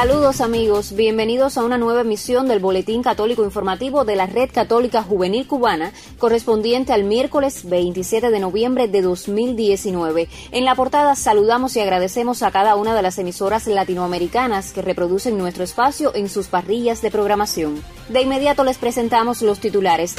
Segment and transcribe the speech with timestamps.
[0.00, 5.02] Saludos amigos, bienvenidos a una nueva emisión del Boletín Católico Informativo de la Red Católica
[5.02, 10.28] Juvenil Cubana, correspondiente al miércoles 27 de noviembre de 2019.
[10.52, 15.36] En la portada saludamos y agradecemos a cada una de las emisoras latinoamericanas que reproducen
[15.36, 17.82] nuestro espacio en sus parrillas de programación.
[18.08, 20.14] De inmediato les presentamos los titulares.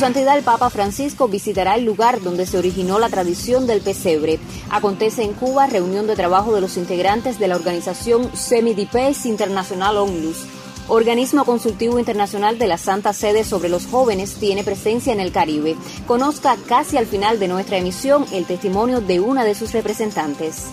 [0.00, 4.38] Santidad el Papa Francisco visitará el lugar donde se originó la tradición del pesebre.
[4.70, 10.46] Acontece en Cuba reunión de trabajo de los integrantes de la organización Semi-Dipes Internacional ONLUS.
[10.88, 15.76] Organismo Consultivo Internacional de la Santa Sede sobre los Jóvenes tiene presencia en el Caribe.
[16.06, 20.64] Conozca casi al final de nuestra emisión el testimonio de una de sus representantes.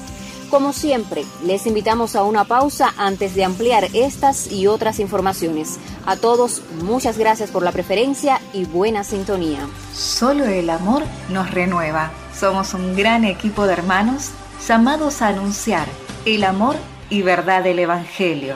[0.49, 5.77] Como siempre, les invitamos a una pausa antes de ampliar estas y otras informaciones.
[6.05, 9.67] A todos, muchas gracias por la preferencia y buena sintonía.
[9.93, 12.11] Solo el amor nos renueva.
[12.33, 14.29] Somos un gran equipo de hermanos
[14.65, 15.85] llamados a anunciar
[16.25, 16.77] el amor
[17.09, 18.55] y verdad del Evangelio.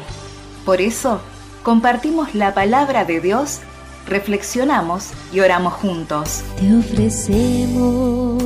[0.65, 1.19] Por eso,
[1.61, 3.59] compartimos la palabra de Dios,
[4.07, 6.41] reflexionamos y oramos juntos.
[6.57, 8.41] Te ofrecemos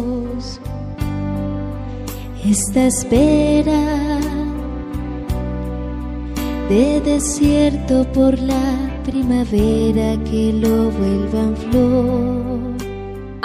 [2.51, 4.19] esta espera
[6.69, 12.54] de desierto por la primavera que lo vuelva en flor.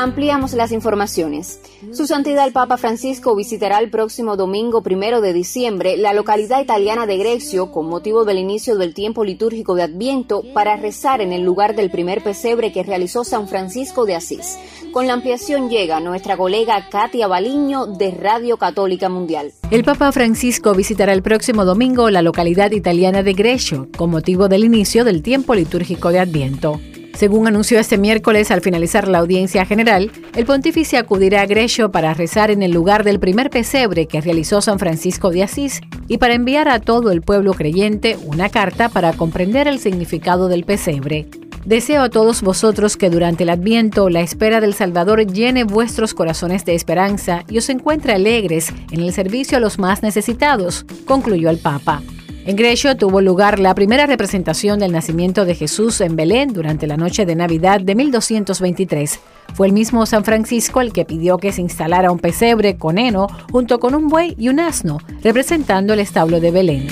[0.03, 1.61] Ampliamos las informaciones.
[1.93, 7.05] Su Santidad el Papa Francisco visitará el próximo domingo primero de diciembre la localidad italiana
[7.05, 11.43] de Grecio con motivo del inicio del tiempo litúrgico de Adviento para rezar en el
[11.43, 14.57] lugar del primer pesebre que realizó San Francisco de Asís.
[14.91, 19.53] Con la ampliación llega nuestra colega Katia Baliño de Radio Católica Mundial.
[19.71, 24.65] El Papa Francisco visitará el próximo domingo la localidad italiana de Grecio con motivo del
[24.65, 26.81] inicio del tiempo litúrgico de Adviento.
[27.15, 32.15] Según anunció este miércoles al finalizar la audiencia general, el pontífice acudirá a Grecio para
[32.15, 36.35] rezar en el lugar del primer pesebre que realizó San Francisco de Asís y para
[36.35, 41.29] enviar a todo el pueblo creyente una carta para comprender el significado del pesebre.
[41.65, 46.65] Deseo a todos vosotros que durante el Adviento la espera del Salvador llene vuestros corazones
[46.65, 51.59] de esperanza y os encuentre alegres en el servicio a los más necesitados, concluyó el
[51.59, 52.03] Papa.
[52.47, 56.97] En Grecio tuvo lugar la primera representación del nacimiento de Jesús en Belén durante la
[56.97, 59.21] noche de Navidad de 1223.
[59.55, 63.27] Fue el mismo San Francisco el que pidió que se instalara un pesebre con heno
[63.53, 66.89] junto con un buey y un asno, representando el establo de Belén.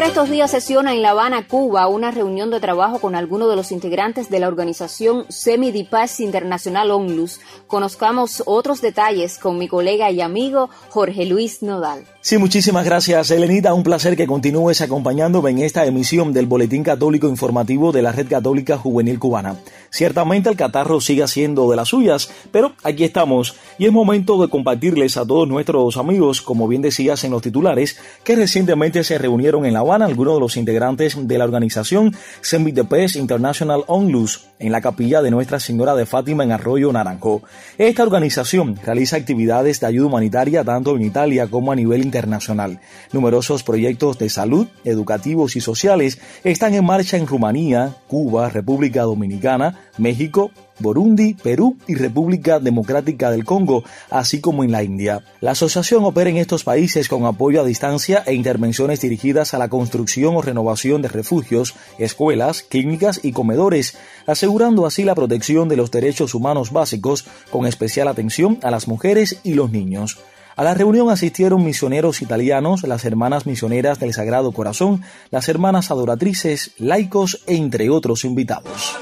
[0.00, 3.56] Por estos días sesiona en La Habana, Cuba, una reunión de trabajo con algunos de
[3.56, 7.38] los integrantes de la organización Semi-Dipaz Internacional ONLUS.
[7.66, 12.06] Conozcamos otros detalles con mi colega y amigo Jorge Luis Nodal.
[12.22, 13.72] Sí, muchísimas gracias, Elenita.
[13.72, 18.28] Un placer que continúes acompañándome en esta emisión del Boletín Católico Informativo de la Red
[18.28, 19.56] Católica Juvenil Cubana.
[19.88, 24.48] Ciertamente el catarro sigue siendo de las suyas, pero aquí estamos y es momento de
[24.48, 29.64] compartirles a todos nuestros amigos, como bien decías en los titulares, que recientemente se reunieron
[29.64, 32.84] en La Habana algunos de los integrantes de la organización Semi the
[33.16, 37.42] International ONLUS en la capilla de Nuestra Señora de Fátima en Arroyo Naranjo.
[37.78, 42.80] Esta organización realiza actividades de ayuda humanitaria tanto en Italia como a nivel internacional.
[43.12, 49.78] Numerosos proyectos de salud, educativos y sociales están en marcha en Rumanía, Cuba, República Dominicana,
[49.96, 50.50] México,
[50.80, 55.22] Burundi, Perú y República Democrática del Congo, así como en la India.
[55.40, 59.68] La asociación opera en estos países con apoyo a distancia e intervenciones dirigidas a la
[59.68, 63.96] construcción o renovación de refugios, escuelas, clínicas y comedores,
[64.26, 69.40] asegurando así la protección de los derechos humanos básicos, con especial atención a las mujeres
[69.44, 70.18] y los niños.
[70.56, 76.72] A la reunión asistieron misioneros italianos, las hermanas misioneras del Sagrado Corazón, las hermanas adoratrices,
[76.78, 78.96] laicos, entre otros invitados.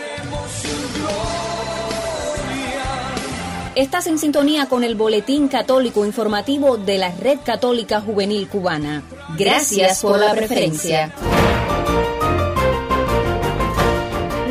[3.78, 9.04] Estás en sintonía con el Boletín Católico Informativo de la Red Católica Juvenil Cubana.
[9.38, 11.14] Gracias por la preferencia.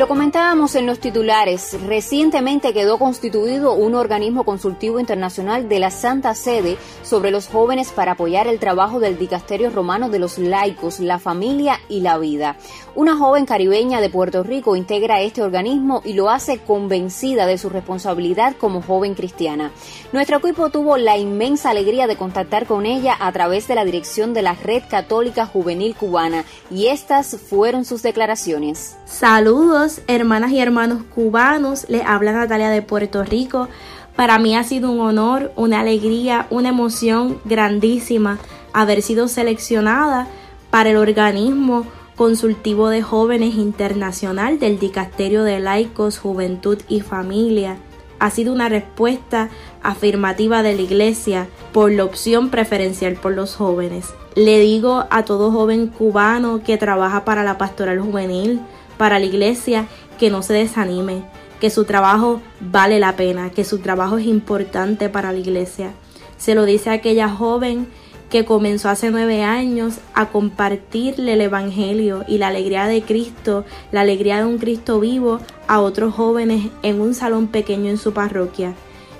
[0.08, 1.76] Comentábamos en los titulares.
[1.86, 8.12] Recientemente quedó constituido un organismo consultivo internacional de la Santa Sede sobre los jóvenes para
[8.12, 12.56] apoyar el trabajo del dicasterio romano de los laicos, la familia y la vida.
[12.94, 17.68] Una joven caribeña de Puerto Rico integra este organismo y lo hace convencida de su
[17.68, 19.72] responsabilidad como joven cristiana.
[20.14, 24.32] Nuestro equipo tuvo la inmensa alegría de contactar con ella a través de la dirección
[24.32, 28.96] de la Red Católica Juvenil Cubana y estas fueron sus declaraciones.
[29.04, 31.86] Saludos hermanas y hermanos cubanos.
[31.88, 33.68] Les habla Natalia de Puerto Rico.
[34.16, 38.38] Para mí ha sido un honor, una alegría, una emoción grandísima
[38.72, 40.28] haber sido seleccionada
[40.70, 41.86] para el organismo
[42.16, 47.76] consultivo de jóvenes internacional del Dicasterio de Laicos, Juventud y Familia.
[48.18, 49.48] Ha sido una respuesta
[49.82, 54.12] afirmativa de la Iglesia por la opción preferencial por los jóvenes.
[54.34, 58.60] Le digo a todo joven cubano que trabaja para la pastoral juvenil,
[58.98, 59.86] para la Iglesia,
[60.18, 61.22] que no se desanime,
[61.60, 65.92] que su trabajo vale la pena, que su trabajo es importante para la Iglesia.
[66.36, 67.88] Se lo dice a aquella joven
[68.30, 74.02] que comenzó hace nueve años a compartirle el Evangelio y la alegría de Cristo, la
[74.02, 78.74] alegría de un Cristo vivo a otros jóvenes en un salón pequeño en su parroquia.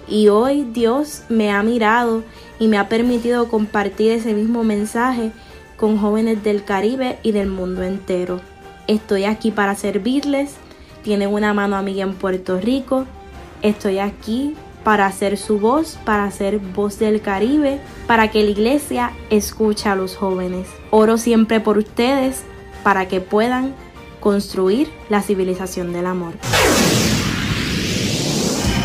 [0.06, 2.22] Y hoy Dios me ha mirado
[2.58, 5.32] y me ha permitido compartir ese mismo mensaje
[5.76, 8.40] con jóvenes del Caribe y del mundo entero.
[8.88, 10.52] Estoy aquí para servirles,
[11.02, 13.05] tienen una mano amiga en Puerto Rico,
[13.61, 19.12] estoy aquí para hacer su voz, para hacer voz del Caribe, para que la iglesia
[19.29, 20.67] escuche a los jóvenes.
[20.90, 22.44] Oro siempre por ustedes
[22.82, 23.75] para que puedan
[24.20, 26.32] construir la civilización del amor.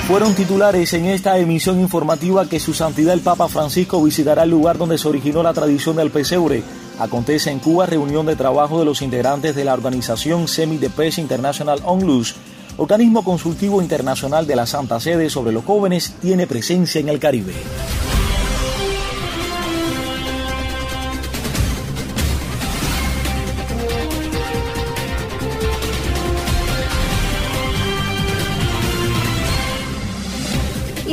[0.06, 4.78] Fueron titulares en esta emisión informativa que su santidad el Papa Francisco visitará el lugar
[4.78, 6.62] donde se originó la tradición del pesebre.
[7.04, 11.82] Acontece en Cuba reunión de trabajo de los integrantes de la organización Semi de International
[11.84, 12.36] Onlus
[12.78, 17.54] organismo consultivo internacional de la Santa Sede sobre los jóvenes, tiene presencia en el Caribe.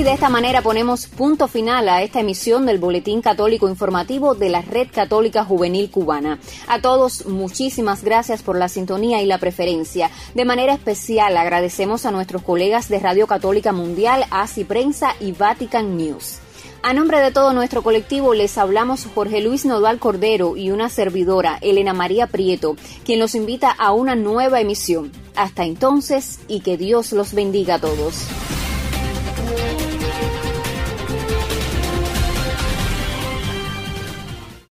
[0.00, 4.48] Y de esta manera ponemos punto final a esta emisión del Boletín Católico Informativo de
[4.48, 6.38] la Red Católica Juvenil Cubana.
[6.68, 10.10] A todos, muchísimas gracias por la sintonía y la preferencia.
[10.34, 15.98] De manera especial agradecemos a nuestros colegas de Radio Católica Mundial, ACI Prensa y Vatican
[15.98, 16.38] News.
[16.82, 21.58] A nombre de todo nuestro colectivo les hablamos Jorge Luis Nodal Cordero y una servidora,
[21.60, 22.74] Elena María Prieto,
[23.04, 25.12] quien los invita a una nueva emisión.
[25.36, 28.24] Hasta entonces y que Dios los bendiga a todos.